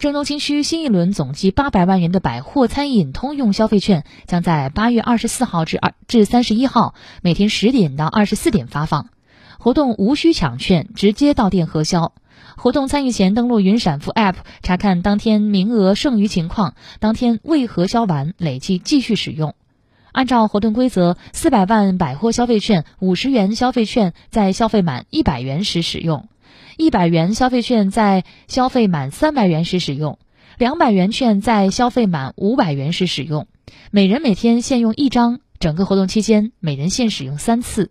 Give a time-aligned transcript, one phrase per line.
[0.00, 9.10] 郑州青区新一轮总计八百万元的百货餐饮通用消费券将在八月二十四号至二至三十一号每天十点到二十四点发放，
[9.58, 12.14] 活动无需抢券，直接到店核销。
[12.56, 19.54] 活动参与前登录云闪付 App 查看当天名额剩余情况，当天未核销完累计继续使用。
[20.12, 26.26] 按照活动规则，四百万百货消费券五十元消费券在消费满一百元时使用。
[26.76, 30.18] 一百元消费券在消费满三百元时使用，
[30.58, 33.46] 两百元券在消费满五百元时使用，
[33.90, 37.90] 每人每天限用一张，整个活动期间每人限使用三次。